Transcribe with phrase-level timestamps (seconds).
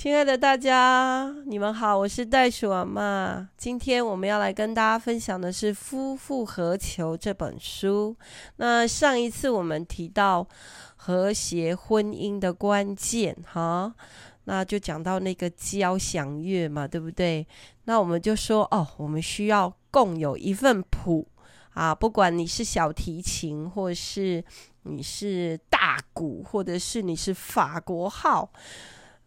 [0.00, 3.44] 亲爱的大家，你们好，我是袋鼠阿嬷。
[3.56, 8.14] 今天我们要来跟大家分享的是《夫复何求》这本书。
[8.58, 10.46] 那上一次我们提到
[10.94, 13.92] 和谐婚姻的关键，哈，
[14.44, 17.44] 那就讲到那个交响乐嘛，对不对？
[17.86, 21.26] 那我们就说哦，我们需要共有一份谱
[21.74, 24.44] 啊，不管你是小提琴，或是
[24.84, 28.48] 你是大鼓，或者是你是法国号。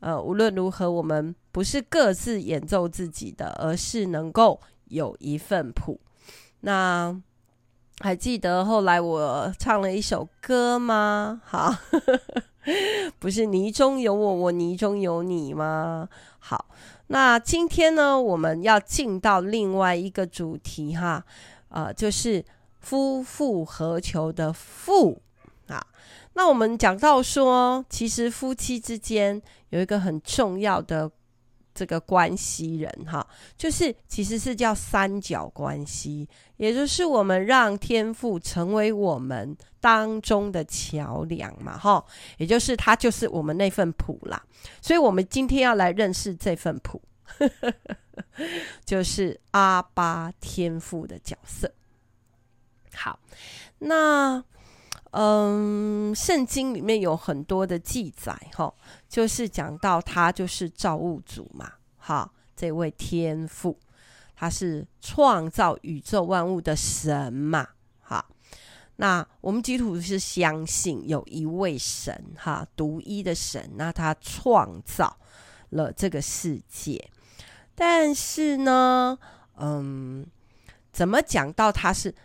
[0.02, 6.00] 呃，无论如何，我们不是各自演奏自己的，而是能够有一份谱。
[6.62, 7.16] 那
[8.00, 11.42] 还记得后来我唱了一首歌吗？
[11.45, 11.73] 好，
[13.20, 16.09] 不是泥中有我，我泥中有你吗？
[16.40, 16.66] 好，
[17.08, 21.23] 那今天呢，我们要进到另外一个主题哈，
[21.70, 22.44] 呃，就是
[22.80, 25.22] 夫复何求的复。
[26.34, 31.11] 那我们讲到说，其实夫妻之间有一个很重要的
[31.73, 33.25] 这个关系人哈，
[33.57, 42.03] 就是其实是叫三角关系，也就是我们让天父成为我们当中的桥梁嘛哈，
[42.38, 44.41] 也就是他就是我们那份谱啦，
[44.81, 47.02] 所以我们今天要来认识这份谱，
[48.85, 51.69] 就是阿巴天赋的角色。
[52.94, 53.19] 好，
[53.80, 54.41] 那。
[55.12, 58.73] 嗯，圣经里面有很多的记载，哈，
[59.09, 63.78] 就是讲到他就是造物主嘛，哈，这位天父，
[64.34, 67.68] 他是创造宇宙万物的神嘛，
[68.00, 68.26] 哈。
[68.95, 75.18] 那我们基督徒是相信有一位神，哈，独一的神，那他创造
[75.72, 77.12] 了这个世界，
[77.75, 79.20] 但是呢，
[79.58, 80.25] 嗯，
[80.94, 82.16] 怎么讲到他是？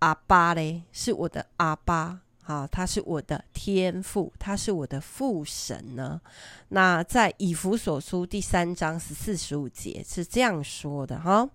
[0.00, 6.20] 阿爸嘞，是我的阿爸，好，他是我的天父，他是我的父神呢。
[6.68, 11.48] 那在以弗所书第三章十四十五节是这样说的哈，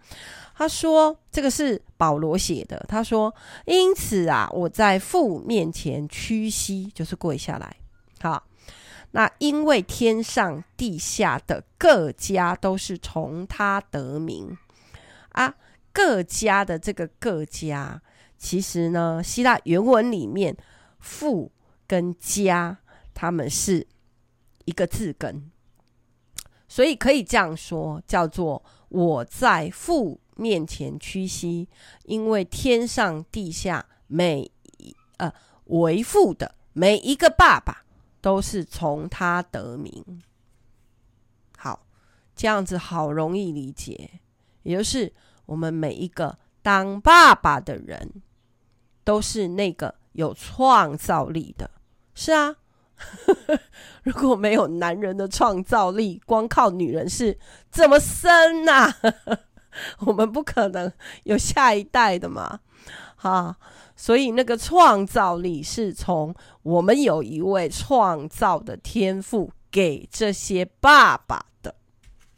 [0.56, 3.34] 他说这个是保罗写的，他说，
[3.66, 7.78] 因此啊，我在父面前屈膝，就是跪下来，
[8.20, 8.44] 好，
[9.12, 14.58] 那因为天上地下的各家都是从他得名
[15.34, 15.54] 啊，
[15.94, 18.02] 各家的这个各家。
[18.42, 20.58] 其实呢，希腊原文里面
[21.00, 21.52] “父”
[21.86, 22.80] 跟“家”
[23.14, 23.86] 他们是
[24.66, 25.52] 一个字根，
[26.68, 31.70] 所以可以这样说，叫做“我在父面前屈膝”，
[32.06, 35.32] 因为天上地下每一呃
[35.66, 37.86] 为父的每一个爸爸
[38.22, 40.24] 都是从他得名。
[41.56, 41.86] 好，
[42.36, 44.20] 这样子好容易理解，
[44.64, 45.14] 也就是
[45.46, 48.12] 我们每一个当爸爸的人。
[49.12, 51.70] 都是那个有创造力的，
[52.16, 52.56] 是啊。
[54.04, 57.38] 如果没有男人的创造力，光靠女人是
[57.70, 58.96] 怎么生呐、啊？
[60.08, 60.90] 我们不可能
[61.24, 62.62] 有下一代的嘛。
[63.18, 63.58] 哈，
[63.98, 66.34] 所以那个创造力是从
[66.64, 71.76] 我们有一位创造的天赋给这些爸爸的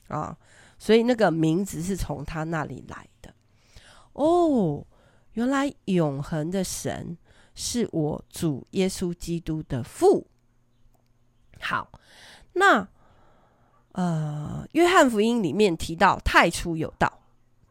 [0.08, 0.36] 啊，
[0.80, 3.32] 所以那个名字是从他那里来的
[4.14, 4.84] 哦。
[5.34, 7.18] 原来永恒的神
[7.56, 10.28] 是我主耶稣基督的父。
[11.60, 11.92] 好，
[12.54, 12.88] 那
[13.94, 17.12] 呃，约翰福音里面提到太初有道，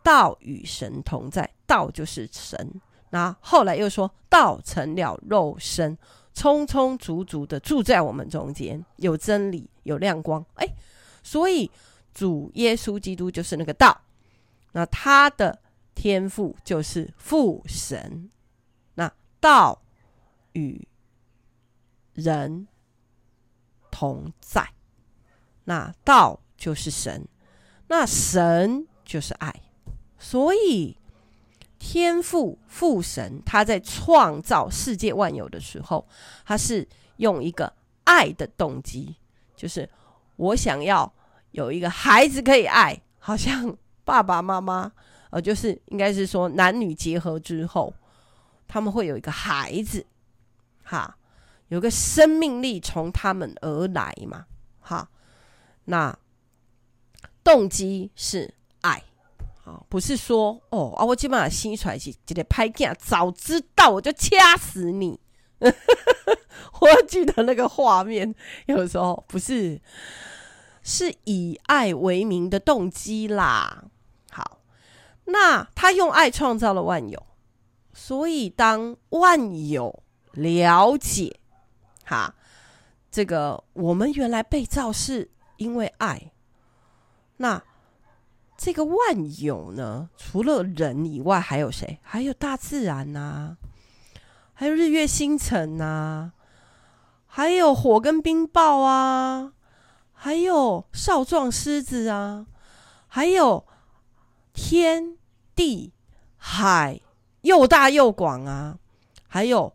[0.03, 2.81] 道与神同在，道就是神。
[3.11, 5.97] 那后来又说道成了肉身，
[6.34, 10.44] 充充足足的住在我们中间，有真理，有亮光。
[10.55, 10.67] 哎，
[11.23, 11.71] 所以
[12.12, 14.00] 主耶稣基督就是那个道。
[14.73, 15.61] 那他的。
[15.94, 18.30] 天父就是父神，
[18.94, 19.82] 那道
[20.53, 20.88] 与
[22.14, 22.66] 人
[23.91, 24.69] 同在，
[25.64, 27.28] 那道就是神，
[27.88, 29.54] 那神就是爱，
[30.19, 30.97] 所以
[31.78, 36.08] 天父父神他在创造世界万有的时候，
[36.44, 36.88] 他是
[37.19, 37.72] 用一个
[38.04, 39.14] 爱的动机，
[39.54, 39.88] 就是
[40.36, 41.12] 我想要
[41.52, 44.93] 有一个孩子可以爱，好像爸爸妈妈。
[45.32, 47.93] 呃，就是应该是说男女结合之后，
[48.69, 50.05] 他们会有一个孩子，
[50.82, 51.17] 哈，
[51.69, 54.44] 有个生命力从他们而来嘛，
[54.81, 55.08] 哈，
[55.87, 56.14] 那
[57.43, 58.52] 动机是
[58.82, 59.02] 爱，
[59.64, 65.19] 啊，不是说哦啊，我基本上生出来是直接拍镜，早知道我就掐死你。
[66.81, 68.34] 我记得那个画面，
[68.67, 69.81] 有时候不是，
[70.82, 73.84] 是以爱为名的动机啦。
[75.24, 77.22] 那他用爱创造了万有，
[77.92, 80.02] 所以当万有
[80.32, 81.38] 了解，
[82.04, 82.34] 哈，
[83.10, 86.32] 这个我们原来被造是因为爱。
[87.36, 87.62] 那
[88.56, 90.10] 这个万有呢？
[90.16, 91.98] 除了人以外，还有谁？
[92.02, 93.56] 还有大自然呐、啊，
[94.54, 96.32] 还有日月星辰呐、啊，
[97.26, 99.52] 还有火跟冰雹啊，
[100.12, 102.46] 还有少壮狮子啊，
[103.08, 103.66] 还有
[104.52, 105.16] 天
[105.54, 105.93] 地
[106.37, 107.00] 海，
[107.43, 108.78] 又大又广啊，
[109.26, 109.75] 还有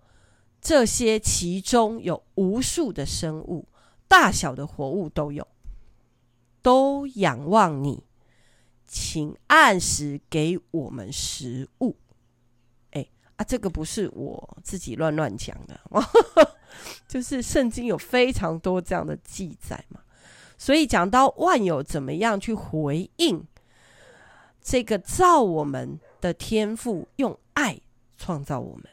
[0.61, 3.67] 这些其中有无数的生物，
[4.07, 5.47] 大小的活物都有，
[6.61, 8.03] 都仰望你。
[8.89, 11.97] 请按时给我们食物。
[12.91, 15.77] 哎啊，这个不是我自己乱乱讲的，
[17.05, 19.99] 就是圣经有非常多这样的记载嘛。
[20.57, 23.45] 所以讲到万有怎么样去回应
[24.67, 27.79] 这个造我们的天赋，用爱
[28.17, 28.83] 创造我们。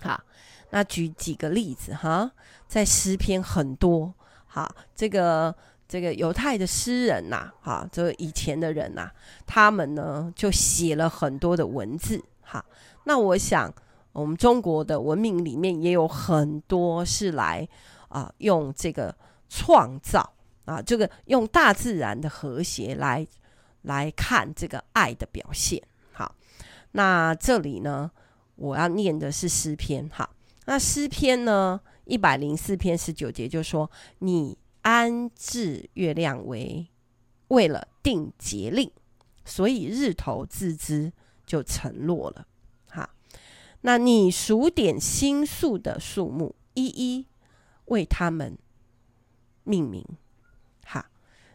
[0.00, 0.22] 好，
[0.70, 2.30] 那举几个例子哈，
[2.68, 4.14] 在诗篇很多。
[4.46, 5.52] 好，这个。
[5.90, 9.10] 这个犹太的诗人呐、哈，这以前的人呐、
[9.44, 12.64] 他们呢就写了很多的文字，哈。
[13.02, 13.74] 那我想，
[14.12, 17.68] 我们中国的文明里面也有很多是来
[18.08, 19.12] 啊，用这个
[19.48, 20.32] 创造
[20.64, 23.26] 啊，这个用大自然的和谐来
[23.82, 25.82] 来看这个爱的表现。
[26.12, 26.34] 好，
[26.92, 28.10] 那这里呢，
[28.56, 30.28] 我要念的是诗篇，哈。
[30.66, 34.58] 那诗篇呢，一百零四篇十九节就说你。
[34.82, 36.88] 安置月亮为
[37.48, 38.90] 为了定节令，
[39.44, 41.12] 所以日头自知
[41.44, 42.46] 就沉落了。
[42.88, 43.10] 哈，
[43.82, 47.26] 那你数点星宿的数目，一一
[47.84, 48.56] 为他们
[49.64, 50.02] 命名。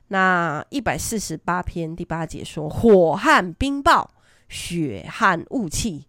[0.07, 4.07] 那一百四十八篇第八节说：火和冰雹，
[4.47, 6.05] 雪和雾气，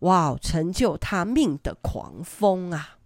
[0.00, 2.98] 哇，成就他命的狂风啊！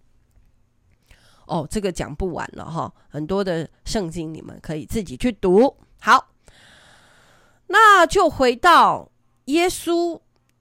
[1.45, 5.77] 哦，这个讲不完了哈，很多的圣经你们可以自己去读。
[5.99, 6.29] 好，
[7.67, 9.11] 那就回到
[9.45, 10.19] 耶稣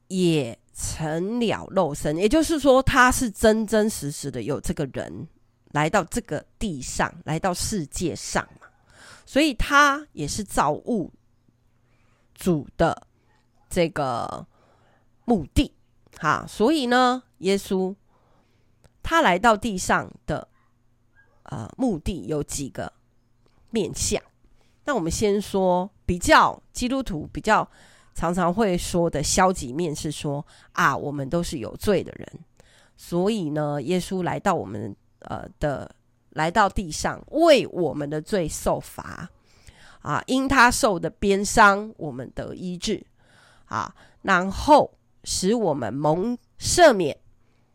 [0.08, 5.26] 也成了肉身，也就是说他是真真实实的有这个人
[5.72, 8.46] 来到这个地上，来到世界上，
[9.25, 11.12] 所以他也是造物
[12.35, 13.06] 主的
[13.69, 14.47] 这个
[15.25, 15.73] 目的
[16.19, 16.44] 哈。
[16.49, 17.94] 所以呢，耶稣
[19.03, 20.49] 他来到地上的。
[21.49, 22.91] 呃，目的有几个
[23.69, 24.21] 面向。
[24.87, 27.71] 那我们先说比较基督徒比较
[28.15, 32.26] 常常会说的消极面是说啊，我们都是有罪的人，
[32.97, 35.94] 所以呢，耶稣来到我们呃的
[36.34, 39.28] 来到地上，为我们的罪受罚
[40.02, 43.04] 啊，因他受的鞭伤，我们得医治
[43.64, 44.92] 啊，然后
[45.25, 47.19] 使我们蒙赦免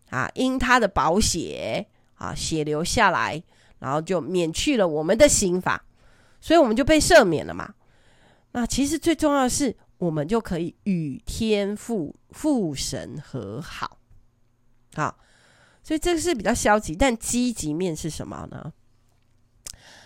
[0.10, 3.44] 啊，因他的宝血啊，血流下来。
[3.82, 5.82] 然后就免去了我们的刑罚，
[6.42, 7.74] 所以我们就被赦免了嘛。
[8.52, 13.98] 那其实最重要的是，我们就可以与天父父神和好。
[14.96, 15.18] 好，
[15.90, 18.72] 所以这个是比较消极，但积极面是什么呢？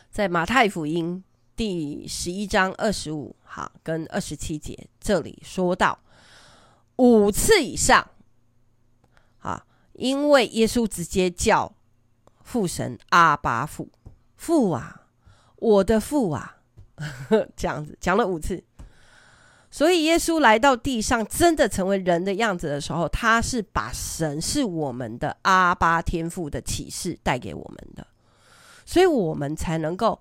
[0.10, 1.22] 在马太福音
[1.58, 6.00] 第十一章二十五好跟二十七节这里说到
[6.96, 8.12] 五次以上，
[9.40, 11.76] 啊，因为耶稣直接叫。
[12.44, 13.90] 父神阿爸父，
[14.38, 15.08] 父啊，
[15.58, 16.60] 我的父啊，
[17.58, 18.64] 这样子讲了五次。
[19.74, 28.06] 所以耶稣来到地上，真的成为人的样子的时候，他是把神是我们的阿爸天父的启示带给我们的，
[28.86, 30.20] 所以我们才能够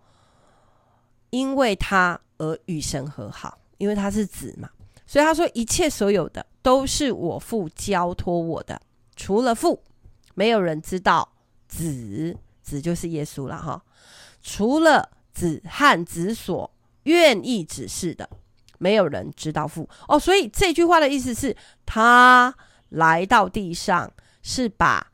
[1.29, 4.71] 因为他而与神和好，因为他是子嘛。
[5.07, 8.81] 所以他说，一切所有的都是我父交托我的，
[9.17, 9.83] 除了父，
[10.33, 11.29] 没有人知道。
[11.69, 13.83] 子子就是耶稣了哈，
[14.43, 16.71] 除了子和子所
[17.03, 18.29] 愿意指示的，
[18.83, 20.19] 没有人知道父哦。
[20.19, 22.53] 所以这句话的意思是，他
[22.89, 24.13] 来到地上
[24.43, 25.13] 是把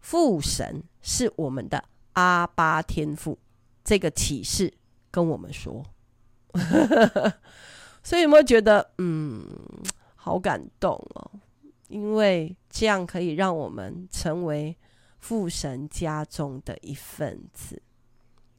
[0.00, 3.38] 父神是我们的阿巴天父
[3.84, 4.72] 这个启示
[5.10, 5.84] 跟我们说。
[8.02, 9.46] 所以有没有觉得嗯，
[10.16, 11.30] 好感动哦？
[11.88, 14.76] 因为这样可以让我们成为。
[15.20, 17.82] 父神家中的一份子，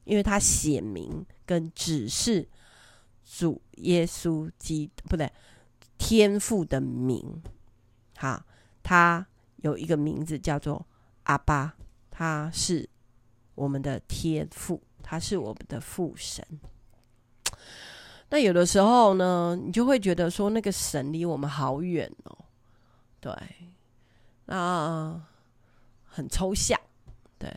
[0.04, 2.50] 因为他写明跟指示
[3.38, 5.32] 主耶稣基督，不对，
[5.98, 7.42] 天父的名，
[8.18, 8.44] 好，
[8.82, 9.26] 他
[9.58, 10.86] 有一个名字叫做
[11.24, 11.76] 阿爸，
[12.10, 12.90] 他是
[13.54, 16.46] 我们的天父，他是我们的父神。
[18.30, 22.38] 那有的时候呢，你就会觉得说，那个神离我们好远哦，
[23.20, 23.34] 对，
[24.46, 25.22] 那。
[26.12, 26.78] 很抽象，
[27.38, 27.56] 对。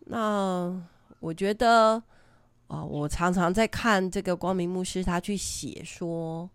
[0.00, 0.84] 那
[1.20, 2.02] 我觉得，
[2.68, 6.50] 啊、我常常在看这个光明牧师，他去写说，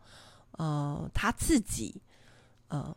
[0.57, 2.01] 呃，他自己，
[2.67, 2.93] 呃，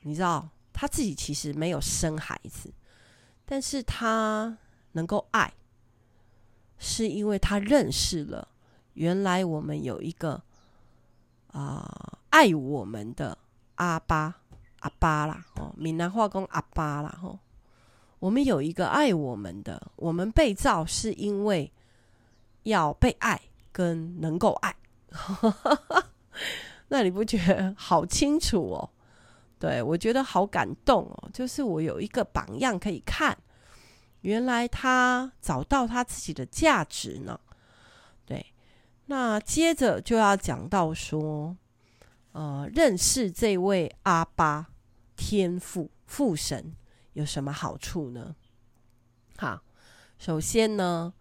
[0.00, 2.72] 你知道，他自己其实没有生孩子，
[3.44, 4.56] 但是他
[4.92, 5.52] 能够爱，
[6.78, 8.48] 是因为他认识了
[8.94, 10.42] 原来我们有一个
[11.48, 13.36] 啊、呃、爱我们的
[13.74, 14.40] 阿爸
[14.78, 17.38] 阿爸啦，哦，闽南话讲阿爸啦，哦，
[18.20, 21.70] 我们有一个爱我们的，我们被造是因为。
[22.64, 23.40] 要被爱
[23.72, 24.76] 跟能够爱，
[26.88, 28.90] 那你不觉得好清楚哦？
[29.58, 33.36] 对，我觉得好感动哦，就是我有一个榜样可以看，
[34.20, 37.38] 原来他找到他自己的价值呢。
[38.26, 38.52] 对，
[39.06, 41.56] 那接着就要讲到说，
[42.32, 44.68] 呃，认识这位阿巴
[45.16, 46.74] 天父父神
[47.14, 48.36] 有什么好处呢？
[49.36, 49.62] 好，
[50.18, 51.12] 首先呢。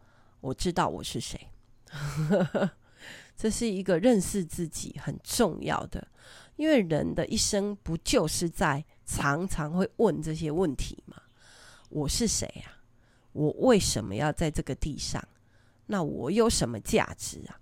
[0.44, 1.40] 我知道我是谁，
[3.34, 6.06] 这是一个认识自己很重要的，
[6.58, 11.16] 因为人的一生不就是在常常会问这些问题吗？
[11.88, 12.84] 我是谁啊？
[13.32, 15.26] 我为什么要在这个地上？
[15.86, 17.58] 那我有什么价值啊？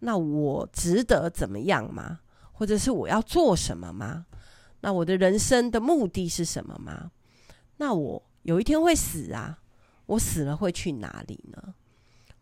[0.00, 2.20] 那我值得怎么样吗？
[2.52, 4.26] 或者是我要做什么吗？
[4.82, 7.12] 那我的人生的目的是什么吗？
[7.78, 9.62] 那我有一天会死啊，
[10.04, 11.74] 我死了会去哪里呢？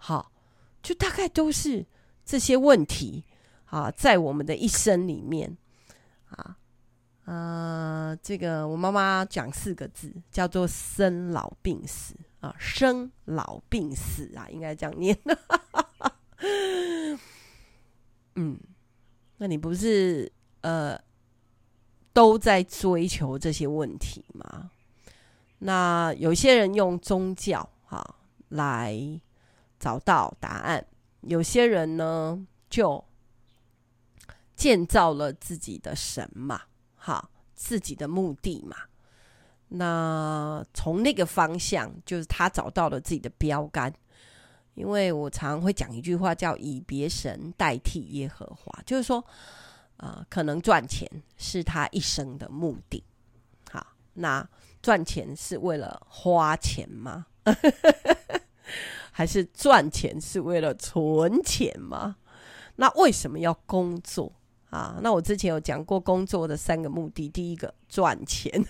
[0.00, 0.33] 好，
[0.81, 1.85] 就大概都是
[2.25, 3.25] 这些问题
[3.67, 5.59] 啊，在我们的一生里面
[6.31, 6.57] 啊，
[7.25, 15.19] 呃，这个我妈妈讲四个字，叫做生老病死啊，生老病死啊，应该这样念。
[18.37, 18.59] 嗯，
[19.38, 20.97] 那你不是呃
[22.12, 24.71] 都在追求这些问题吗？
[25.59, 28.14] 那有些人用宗教啊
[28.50, 29.21] 来。
[29.78, 30.85] 找到答案，
[31.23, 33.04] 有些人呢就
[34.56, 36.62] 建造了自己的神嘛，
[36.97, 38.76] 好，自己的目的嘛。
[39.68, 43.92] 那从那个方向，就是他找到了自己的标杆。
[44.75, 49.25] 因为我常会讲一句话，叫“以别神代替耶和华”，就是说，
[49.97, 53.02] 啊、可能赚钱是他一生的目的。
[53.73, 54.49] 好，那
[54.80, 57.26] 赚钱是为了花钱吗？
[59.19, 62.15] 还是赚钱是为了存钱吗？
[62.77, 64.33] 那为什么要工作
[64.71, 65.01] 啊？
[65.03, 68.65] 那我之前有讲过工作的三个目的：第一个赚钱，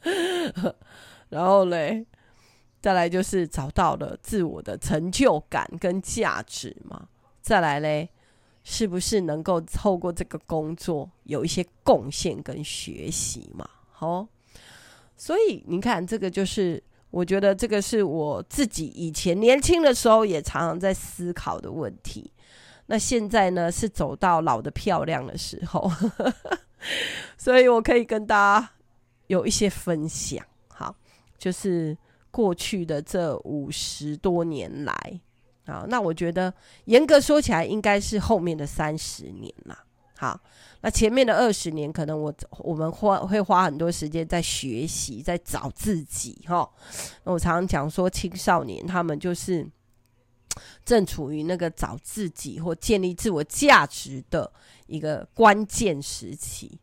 [1.30, 2.04] 然后嘞，
[2.82, 7.08] 再来就是找到了自我的成就感跟价值嘛。
[7.40, 8.10] 再来嘞，
[8.64, 13.66] 是不是能够透过这个工作有一些贡献跟学习嘛？
[13.90, 14.28] 好，
[15.16, 16.82] 所以你看，这个就是。
[17.10, 22.32] 我觉得这个是我自己以前年轻的时候也常常在思考的问题。
[22.86, 25.90] 那现在呢，是走到老得漂亮的时候，
[27.36, 28.70] 所以我可以跟大家
[29.26, 30.44] 有一些分享。
[30.68, 30.94] 好，
[31.36, 31.96] 就是
[32.30, 35.20] 过去的这五十多年来，
[35.66, 36.52] 啊，那我觉得
[36.86, 39.84] 严格说起来，应该是后面的三十年啦。
[40.16, 40.40] 好，
[40.80, 46.68] 那前面的二十年，可能我我们花会花很多时间在学习，在找自己哈。
[47.24, 49.68] 我常常讲说，青少年他们就是
[50.84, 54.52] 正处于那个找自己或建立自我价值的
[54.86, 56.78] 一个关键时期。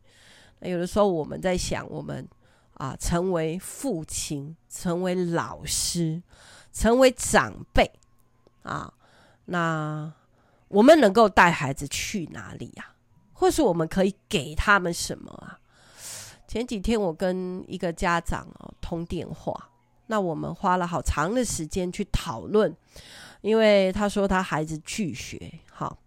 [0.60, 2.28] 那有的时候我们在想，我们
[2.74, 6.22] 啊，成为父亲，成为老师，
[6.70, 7.90] 成为长辈
[8.62, 8.92] 啊，
[9.46, 10.12] 那
[10.68, 12.92] 我们能够带孩子去哪里呀？
[13.38, 15.60] 或是我们可以给他们什么啊？
[16.48, 19.68] 前几天我跟一个家长哦通电话，
[20.06, 22.74] 那我们花了好长的时间去讨论，
[23.42, 25.98] 因为他说他孩子拒学，好，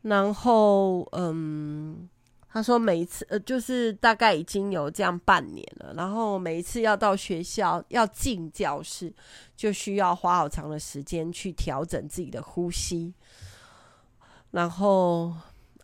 [0.00, 2.08] 然后嗯，
[2.48, 9.12] 他说每一次呃就是大概已经有这样半年了，然后每一次要到学校要进教室，
[9.54, 13.12] 就需要花好长的时间去调整自己的呼吸，
[14.50, 15.34] 然后。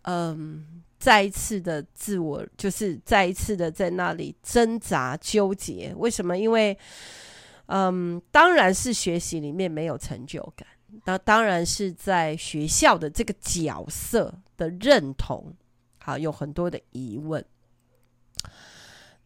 [0.03, 5.93] 嗯，再一次的自我，就是再一次的在那里挣扎纠结。
[5.97, 6.37] 为什么？
[6.37, 6.77] 因为，
[7.67, 10.67] 嗯，当然是学习里面没有成就感，
[11.05, 15.53] 那当然是在学校的这个角色的认同，
[15.99, 17.43] 好，有很多的疑问。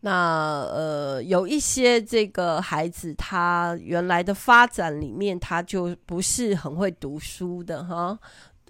[0.02, 8.20] 那呃，有一些这个孩子，他原来的发展里面，他就不是很会读书的哈。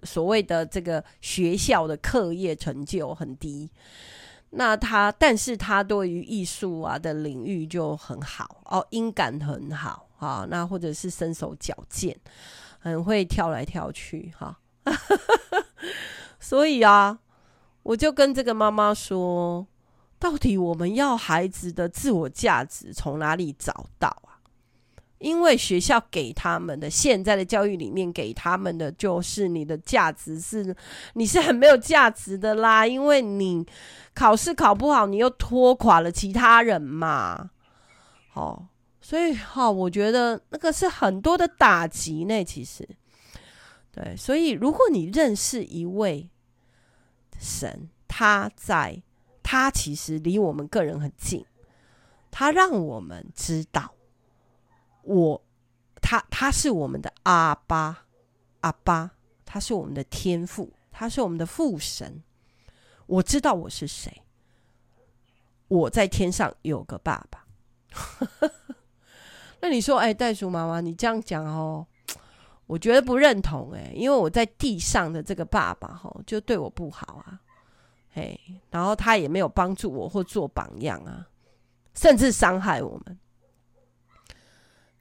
[0.05, 3.69] 所谓的这个学校的课业成就很低，
[4.51, 12.15] 那他，但是他对于艺术啊的领域就很好哦，音感很好啊，那或者是身手矫健，
[12.79, 14.59] 很会跳来跳去哈。
[16.39, 17.19] 所以啊，
[17.83, 19.65] 我就跟这个妈妈说，
[20.19, 24.15] 到底我们要孩子的自我价值从哪里找到？
[25.25, 30.75] 因为学校给他们的，现在的教育里面给他们的就是你的价值是，
[31.13, 33.65] 你是很没有价值的啦，因为你
[34.13, 37.49] 考试考不好，你又拖垮了其他人嘛。
[38.29, 38.67] 好，
[39.01, 42.43] 所以好，我觉得那个是很多的打击呢。
[42.43, 42.87] 其实，
[43.91, 46.29] 对，所以如果你认识一位
[47.39, 49.01] 神，他在，
[49.41, 51.43] 他其实离我们个人很近，
[52.29, 53.94] 他让我们知道。
[55.05, 55.41] 我，
[56.01, 58.05] 他他是我们的阿爸，
[58.61, 59.11] 阿爸，
[59.45, 62.23] 他是我们的天父，他是我们的父神。
[63.05, 64.23] 我知道我是谁，
[65.67, 67.45] 我在天上有个爸爸。
[69.61, 71.85] 那你说，哎，袋鼠妈妈，你这样讲哦，
[72.65, 77.39] 我觉得不认同哎，因为我在地上的这个爸爸哈，就对我不好啊，
[78.11, 78.39] 嘿，
[78.71, 81.27] 然后他也没有帮助我或做榜样啊，
[81.93, 83.19] 甚至伤害我们。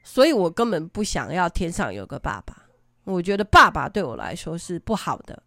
[0.06, 2.68] 所以我根本不想要天上有个爸爸，
[3.04, 5.42] 我觉得爸爸对我来说是不好的，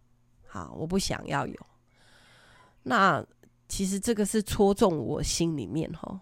[0.48, 1.54] 好，我不想要有。
[2.82, 3.24] 那
[3.68, 6.20] 其实这个是戳中我心里面哈。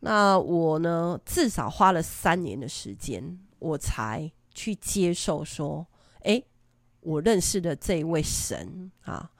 [0.00, 5.86] 那我呢，至少花了三年的时间，我才去接受说，
[6.22, 6.44] 诶，
[7.00, 9.30] 我认识的这一位神啊，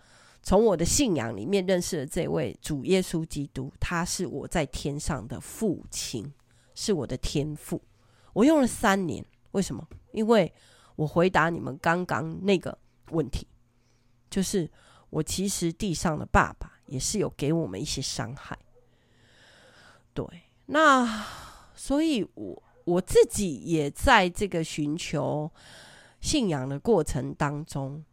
[0.40, 6.32] 从我的信仰里面认识的这位主耶稣基督，他是我在天上的父亲。
[6.80, 7.82] 是我的天父，
[8.38, 9.84] 我用了三年，为什么？
[10.12, 10.52] 因为
[10.94, 12.78] 我回答你们刚刚那个
[13.10, 13.44] 问题，
[14.30, 14.70] 就是
[15.10, 18.56] 我其实地上的爸爸也是有给我们一些伤害，
[20.14, 20.24] 对，
[20.66, 21.26] 那
[21.74, 25.50] 所以我我自己也在这个寻求
[26.20, 28.04] 信仰的过程当中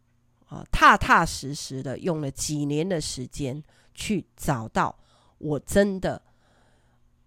[0.47, 4.97] 啊，踏踏实实的用了几年的时间去找到
[5.37, 6.19] 我真的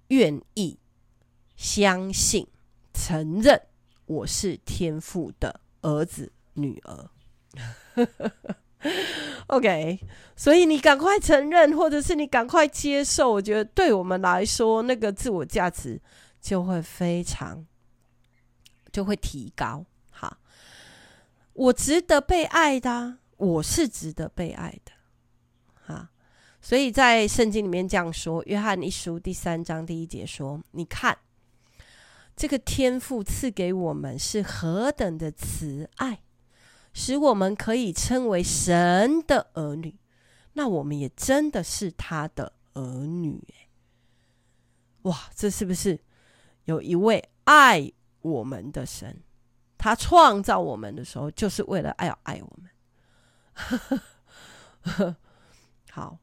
[0.08, 0.80] 愿意。
[1.56, 2.46] 相信、
[3.00, 3.62] 承认
[4.06, 7.10] 我是天父的儿子、女儿。
[9.46, 10.00] OK，
[10.34, 16.00] 所以你赶快承认，或者是你赶快接受，我觉得对我们来说，那个自我价值
[16.40, 17.64] 就会非常，
[18.90, 19.86] 就会提高。
[20.10, 20.38] 好，
[21.52, 24.92] 我值得被爱的，我是值得被爱的。
[25.86, 26.10] 哈，
[26.60, 31.16] 所以在圣经里面这样说，《约翰一书》第三章第一节说：“你看。”
[32.38, 36.22] 这个天赋赐给我们是何等的慈爱，
[36.92, 39.98] 使我们可以称为神的儿女。
[40.52, 43.42] 那我们也真的是他的儿女。
[45.02, 45.98] 哇，这是不是
[46.66, 49.20] 有一位爱我们的神？
[49.76, 52.58] 他创造我们的时候，就是为了爱要爱我
[54.94, 55.16] 们。
[55.90, 56.20] 好，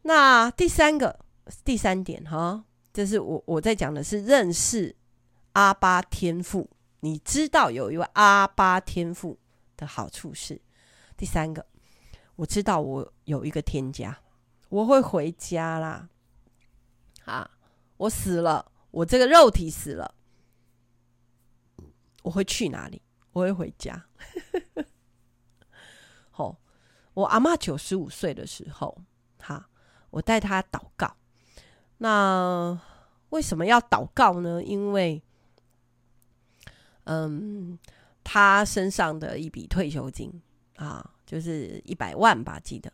[0.00, 1.20] 那第三个
[1.62, 4.96] 第三点哈，就是我我在讲的是认识。
[5.52, 9.38] 阿巴天赋，你知道有一位阿巴天赋
[9.76, 10.60] 的好处是
[11.16, 11.66] 第三个，
[12.36, 14.18] 我知道我有一个天家，
[14.68, 16.08] 我会回家啦。
[17.24, 17.50] 啊，
[17.98, 20.14] 我死了，我这个肉体死了，
[22.22, 23.02] 我会去哪里？
[23.32, 24.06] 我会回家。
[26.30, 26.56] 好，
[27.14, 28.98] 我阿妈九十五岁的时候，
[29.38, 29.68] 哈，
[30.10, 31.16] 我带她祷告。
[31.98, 32.80] 那
[33.28, 34.62] 为什么要祷告呢？
[34.62, 35.22] 因为
[37.04, 37.78] 嗯，
[38.22, 40.32] 他身上的一笔退休金
[40.76, 42.92] 啊，就是一百万吧，记得。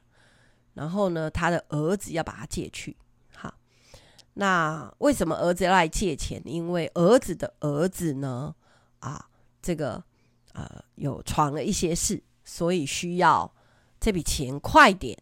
[0.73, 2.97] 然后呢，他的儿子要把他借去。
[3.35, 3.53] 好，
[4.35, 6.41] 那为什么儿子要来借钱？
[6.47, 8.55] 因为儿子的儿子呢，
[9.01, 9.29] 啊，
[9.61, 10.03] 这个
[10.55, 13.53] 呃有闯了一些事，所以需要
[14.01, 15.19] 这笔钱快点，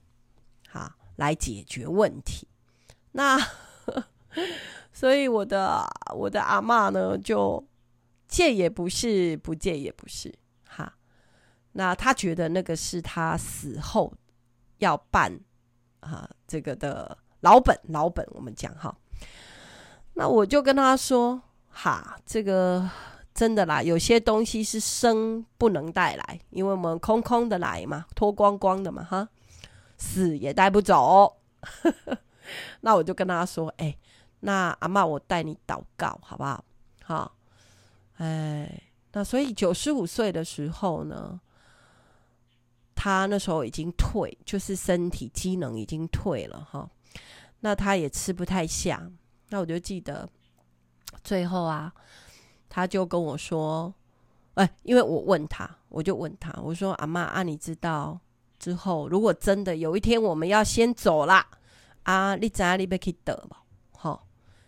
[0.69, 2.47] 好来解决问题。
[3.13, 3.37] 那
[4.93, 7.67] 所以我的我的阿嬷呢就。
[8.29, 10.35] 借也不是，不借也不是，
[10.67, 10.93] 哈。
[11.73, 14.13] 那他觉得那个是他死后
[14.79, 15.39] 要办
[16.01, 18.97] 啊这个的老本，老本我们讲哈。
[20.15, 22.89] 那我就跟他说，哈，这个
[23.35, 29.29] 真的啦，有些东西是生不能带来，因为我们空空的来嘛，脱光光的嘛，哈，
[29.99, 31.37] 死也带不走。
[32.81, 33.95] 那我就跟他说，哎、
[34.41, 36.65] 那阿妈，我带你祷告好不好？
[37.05, 37.36] 好。
[38.17, 41.41] 哎，那所以九十五岁的时候呢，
[42.95, 46.89] 他那时候已经退，就是身体机能已经退了哈。
[47.61, 49.11] 那他也吃不太下，
[49.49, 50.29] 那我就记得
[51.25, 51.93] 最后啊，
[52.69, 53.93] 他就跟我说
[54.55, 58.21] ：“哎，因为我问他，我就问他，我说阿妈啊，你知道
[58.59, 61.47] 之后如果真的有一天我们要先走啦，
[62.05, 63.57] 啊，你知影你要去倒吗？
[63.93, 64.23] 吼，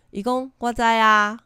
[0.09, 1.39] 伊讲我知啊，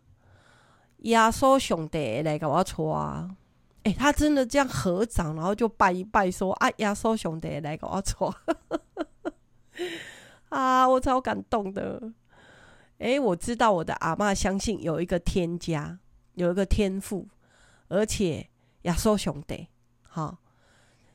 [1.03, 3.35] 耶稣上帝来给我带啊。
[3.83, 8.13] 哎，他真的这样合掌，然后就拜一拜，说啊，耶稣上帝来给我带
[10.49, 12.11] 啊，我超感动的。
[12.99, 15.99] 哎，我知道我的阿妈相信有一个天家，
[16.35, 17.27] 有一个天父。
[17.89, 18.49] 而且
[18.83, 19.67] 耶稣上帝，
[20.07, 20.39] 哈，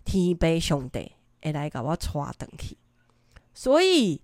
[0.05, 2.77] 天杯上帝会来给我带回去，
[3.55, 4.21] 所以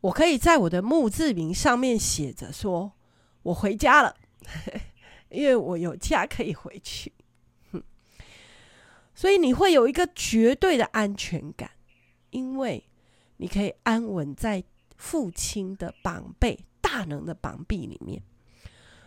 [0.00, 2.92] 我可以在我的墓志铭上面写着说，
[3.42, 4.16] 我回家了，
[5.30, 7.12] 因为我有家可以回去。
[9.14, 11.70] 所以你会有一个绝对的安全感，
[12.30, 12.88] 因为
[13.36, 14.62] 你可以安稳在
[14.96, 18.22] 父亲的膀臂、大能的膀臂里面。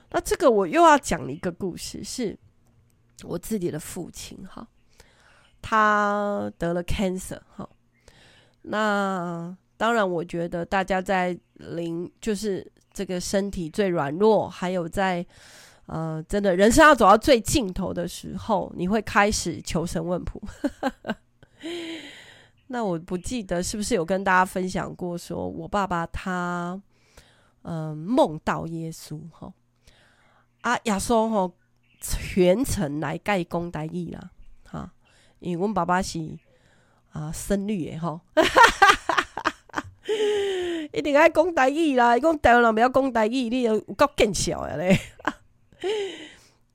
[0.09, 2.37] 那这个我又要讲一个故事是。
[3.25, 4.67] 我自己的父亲哈，
[5.61, 7.69] 他得了 cancer 哈。
[8.63, 15.25] 那当然，我觉得大家在临就是这个身体最软弱，还有在
[15.85, 20.41] 呃，真的人生要走到最尽头的时候，你会开始求神问卜。
[22.67, 26.81] 那我不记得是不是有跟大家分享过，说我爸爸他
[27.63, 29.53] 嗯、呃、梦到耶稣哈
[30.61, 31.51] 啊耶稣哈。
[32.05, 34.29] 全程来甲伊讲台语啦，
[34.65, 34.91] 哈，
[35.39, 36.19] 因为阮爸爸是
[37.13, 38.19] 啊深绿的吼，
[40.91, 42.17] 一定爱讲台语啦。
[42.17, 44.99] 伊讲台湾人不要讲台语，你有够见笑的咧。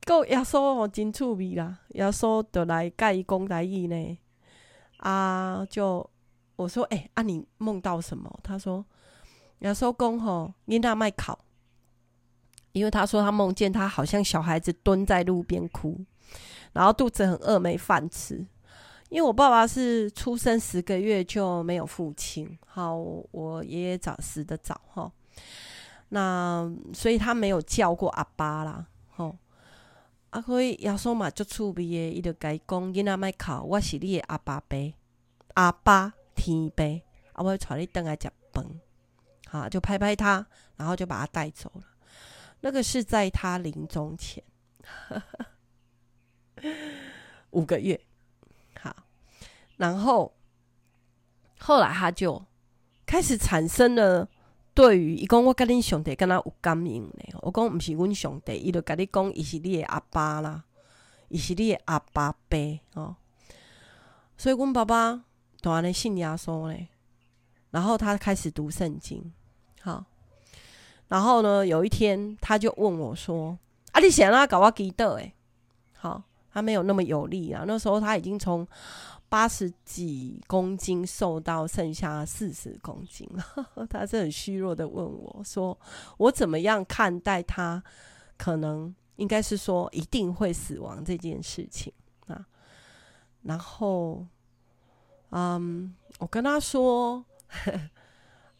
[0.07, 1.79] 够耶稣哦，真趣味啦。
[1.91, 4.19] 耶稣就来甲伊讲台语呢。
[4.99, 6.09] 啊，就
[6.57, 8.41] 我说，诶、欸，啊，你梦到什么？
[8.43, 8.85] 他说，
[9.61, 11.33] 耶稣讲吼，囡仔卖哭。
[12.73, 15.99] 因为他说他梦见他好像小孩子蹲在路边哭，
[16.73, 18.47] 然后肚子很饿没饭吃。
[19.09, 22.95] 因为我爸爸是出生十个月就没有父亲，好，
[23.31, 25.11] 我爷爷早死得早哈，
[26.11, 28.87] 那所以他没有叫过阿爸啦，
[30.31, 34.77] 啊，可以耶稣嘛就趣味的，伊就甲伊讲，囡仔莫哭，我是你的阿爸爸，
[35.55, 36.85] 阿爸天爸，
[37.33, 38.67] 啊，我会带你回来食饭，
[39.49, 41.83] 好，就拍拍他，然后就把他带走了。
[42.61, 44.45] 那个是在他临终前。
[47.51, 47.99] 五个月，
[48.81, 48.95] 好，
[49.77, 50.35] 然后
[51.59, 52.45] 后来他就
[53.07, 54.29] 开始产生了
[54.79, 57.39] 对于，伊讲我跟恁兄弟敢若有感应呢。
[57.41, 60.63] 我讲毋是阮上帝，伊就甲你讲，伊是你的阿爸啦，
[61.31, 62.57] 伊是你的阿爸爸
[62.95, 63.17] 哦。
[64.37, 65.25] 所以阮爸爸
[65.61, 66.87] 当然信耶稣咧，
[67.73, 69.33] 然后他开始读圣经，
[69.81, 70.05] 好。
[71.09, 73.59] 然后呢，有一天他就问我说
[73.91, 75.33] ：“啊，你想让他搞我几多？”哎，
[75.95, 77.65] 好，他没有那么有力啊。
[77.67, 78.65] 那时候他已经从
[79.29, 83.87] 八十几公斤瘦到剩下四十公斤了。
[83.91, 85.79] 他是很虚弱的问我说
[86.19, 87.83] ：“我怎么样看待他？
[88.37, 91.93] 可能应该是说一定会死亡这件事情
[92.27, 92.47] 啊。”
[93.43, 94.27] 然后，
[95.31, 97.25] 嗯，我跟他说。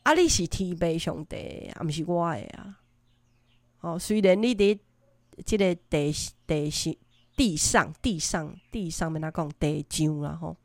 [0.03, 0.15] 啊！
[0.15, 2.81] 你是天父上帝，啊，不是我的啊。
[3.81, 4.79] 哦，虽然你伫
[5.45, 6.15] 即个地
[6.47, 6.97] 地是
[7.39, 10.57] 地上地上地上面，那讲地上啦吼，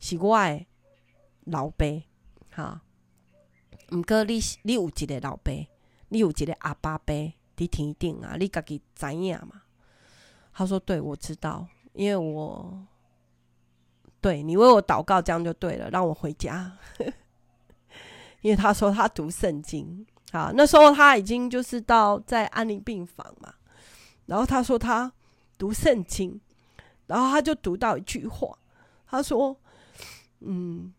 [0.00, 0.66] 是我的
[1.44, 1.86] 老爸
[2.50, 2.82] 哈。
[3.92, 5.52] 毋过你你有一个老爸，
[6.08, 7.14] 你有一个阿爸爸
[7.56, 9.62] 伫天顶啊，你家己知影嘛？
[10.52, 12.84] 他说：“对，我知道，因为我
[14.20, 16.76] 对你为我祷告，这样就对了，让我回家。
[18.42, 23.54] ”因为他说他读圣经啊，那时候他已经就是到在安宁病房嘛，
[24.26, 25.12] 然后他说他
[25.62, 26.40] 读圣经，
[27.06, 28.58] 然后他就读到一句话，
[29.06, 29.56] 他说
[30.42, 30.92] ：“嗯，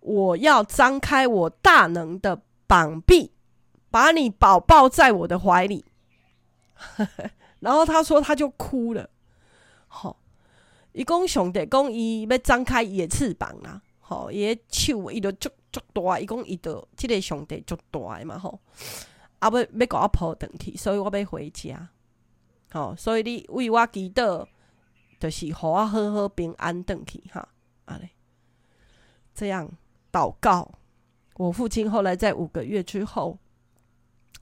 [0.00, 3.30] 我要张开我大能的膀臂，
[3.90, 5.84] 把你抱抱在我的怀里。
[7.60, 9.10] ”然后他说他就哭了。
[9.86, 10.18] 好，
[10.92, 15.50] 伊讲上帝讲伊要张开伊的翅膀啦，好，伊的手伊就足。
[15.70, 18.58] 足大，伊讲伊的这个上帝足大嘛吼，
[19.40, 21.86] 啊要要甲我抱转去，所以我要回家。
[22.72, 24.46] 吼，所以你为我祈祷，
[25.18, 27.48] 就是互我好好平安转去哈。
[27.84, 28.10] 啊嘞，
[29.34, 29.70] 这样
[30.12, 30.70] 祷告，
[31.36, 33.38] 我父亲后来在五个月之后，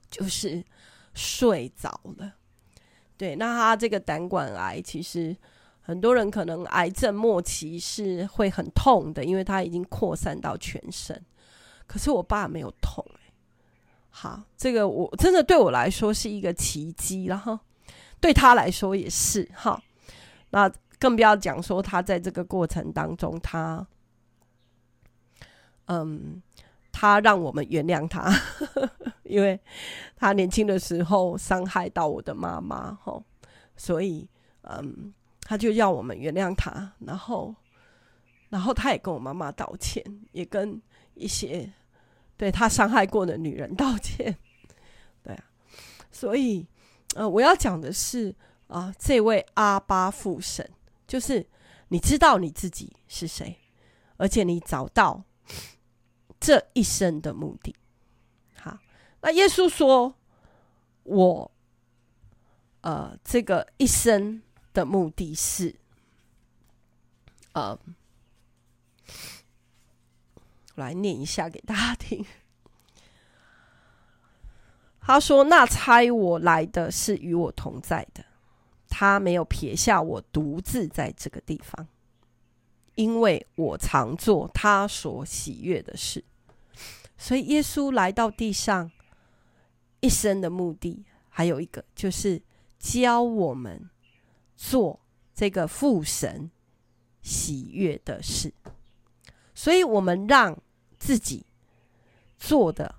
[0.09, 0.63] 就是
[1.13, 2.33] 睡着了。
[3.17, 5.35] 对，那他这个胆管癌其实。
[5.87, 11.23] 很多人可能癌症末期是会很痛的，因为他已经扩散到全身。
[11.85, 13.31] 可是我爸没有痛，欸，
[14.09, 17.25] 好，这个我真的对我来说是一个奇迹。
[17.25, 17.59] 然后
[18.25, 19.79] 对他来说也是哈。
[20.49, 23.85] 那更不要讲说他在这个过程当中，他，
[25.85, 26.41] 嗯，
[26.91, 28.33] 他让我们原谅他，
[29.21, 29.59] 因为
[30.15, 33.21] 他年轻的时候伤害到我的妈妈哈，
[33.77, 34.27] 所以
[34.63, 37.53] 嗯，他就要我们原谅他，然后，
[38.49, 40.81] 然后他也跟我妈妈道歉，也跟
[41.13, 41.71] 一些
[42.35, 44.35] 对他伤害过的女人道歉，
[45.21, 45.43] 对啊，
[46.09, 46.65] 所以
[47.15, 48.35] 呃，我要讲的是。
[48.67, 50.67] 啊，这位阿巴父神，
[51.05, 51.47] 就是
[51.89, 53.59] 你知道你自己是谁，
[54.17, 55.23] 而且你找到
[56.39, 57.75] 这一生的目的。
[58.57, 58.79] 好，
[59.21, 60.15] 那耶稣说
[61.05, 61.51] ：“我，
[62.81, 64.41] 呃，这个一生
[64.73, 65.75] 的目的是，
[67.53, 67.79] 呃，
[70.73, 72.25] 我来念一下给大家听。”
[75.05, 78.25] 他说：“那差我来的是与我同在的。”
[78.89, 81.87] 他没有撇下我独自在这个地方，
[82.95, 86.23] 因为我常做他所喜悦的事。
[87.17, 88.89] 所以耶稣来到地上
[89.99, 92.41] 一生的目的，还有一个就是
[92.79, 93.89] 教我们
[94.55, 94.99] 做
[95.33, 96.49] 这个父神
[97.21, 98.53] 喜悦的事。
[99.53, 100.57] 所以我们让
[100.97, 101.45] 自己
[102.37, 102.95] 做的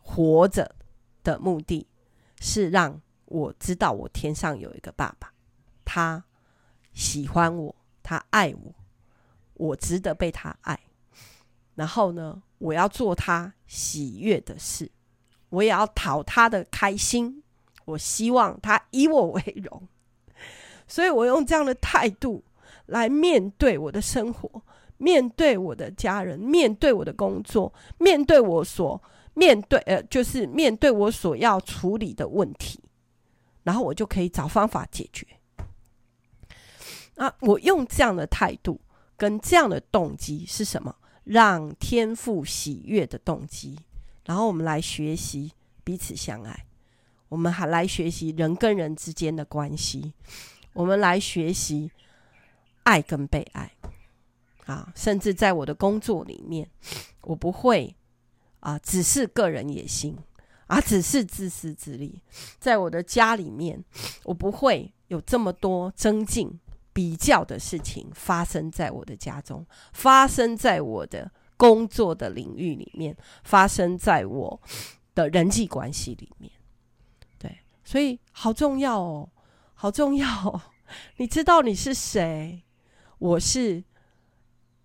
[0.00, 0.76] 活着
[1.22, 1.86] 的目的
[2.40, 3.00] 是让。
[3.32, 5.32] 我知道我天上有一个爸爸，
[5.84, 6.24] 他
[6.92, 8.74] 喜欢我，他爱我，
[9.54, 10.76] 我值得被他爱。
[11.76, 14.90] 然后呢，我要做他喜悦的事，
[15.50, 17.40] 我也要讨他的开心。
[17.84, 19.86] 我希望他以我为荣，
[20.88, 22.42] 所以我用这样的态度
[22.86, 24.60] 来面对我的生活，
[24.96, 29.00] 面对我的家人，面对我的工作，面对我所
[29.34, 32.80] 面对呃，就是面对我所要处理的问题。
[33.62, 35.26] 然后我就可以找方法解决。
[37.14, 38.80] 那我用这样的态度
[39.16, 40.96] 跟这样的动机是什么？
[41.24, 43.78] 让天赋喜悦的动机。
[44.24, 45.52] 然后我们来学习
[45.84, 46.66] 彼此相爱，
[47.28, 50.14] 我们还来学习人跟人之间的关系，
[50.72, 51.90] 我们来学习
[52.84, 53.70] 爱跟被爱。
[54.64, 56.68] 啊，甚至在我的工作里面，
[57.22, 57.94] 我不会
[58.60, 60.16] 啊，只是个人野心。
[60.66, 62.22] 啊，只是自私自利，
[62.60, 63.84] 在我的家里面，
[64.22, 66.60] 我不会有这么多增进
[66.92, 74.60] 比较的事情发生在我的家中，发生在我的工作的领域里面，发生在我
[75.12, 76.52] 的人际关系里面。
[77.36, 79.28] 对，所以好重要哦，
[79.74, 80.62] 好重要哦！
[81.18, 82.62] 你知道你是谁？
[83.18, 83.82] 我是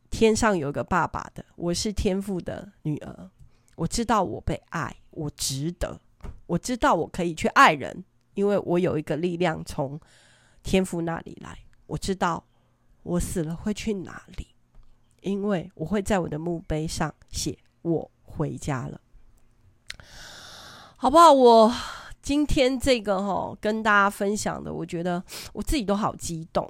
[0.09, 3.29] 天上有个爸爸的，我是天父的女儿。
[3.75, 5.99] 我知道我被爱，我值得。
[6.47, 9.99] 我知道我可以去爱人，因为我有一个力量从
[10.63, 11.57] 天赋那里来。
[11.87, 12.43] 我知道
[13.03, 14.47] 我死了会去哪里，
[15.21, 18.99] 因为我会在我的墓碑上写我回家了，
[20.95, 21.31] 好不好？
[21.31, 21.73] 我。
[22.25, 26.67] 今天这个哈、哦、跟大家分享的，我觉得 我自己都好激动，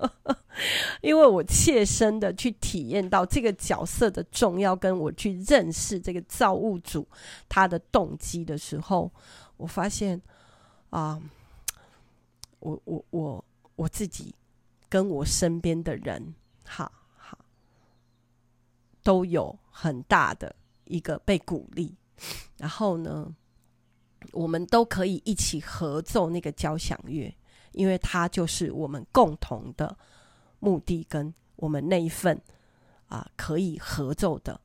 [1.00, 7.08] 因为我切身的去体验到这个角色的重要，跟我去认识这个造物主
[7.48, 9.10] 他的动机的时候，
[9.56, 10.20] 我发现
[10.90, 11.18] 啊，
[12.58, 13.42] 我我我
[13.76, 14.34] 我自己
[14.90, 16.34] 跟我身边的人，
[16.66, 17.38] 哈哈，
[19.02, 21.94] 都有很大的一个被鼓励，
[22.58, 23.34] 然后呢，
[24.32, 27.34] 我们都可以一起合奏那个交响乐，
[27.72, 29.96] 因为它就是我们共同的
[30.58, 32.40] 目的，跟我们那一份
[33.08, 34.60] 啊、可以合奏的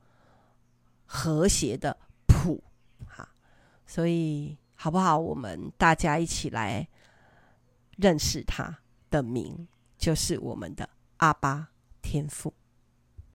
[1.04, 2.62] 和谐的谱，
[3.06, 3.28] 哈，
[3.86, 5.18] 所以好不好？
[5.18, 6.86] 我们大家一起来
[7.96, 8.78] 认识他
[9.10, 9.66] 的名，
[9.98, 11.68] 就是我们的阿巴
[12.02, 12.52] 天赋。